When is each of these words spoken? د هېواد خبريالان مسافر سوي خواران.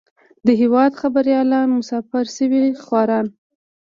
د 0.45 0.47
هېواد 0.61 0.91
خبريالان 1.01 1.67
مسافر 1.79 2.25
سوي 2.37 2.63
خواران. 2.83 3.27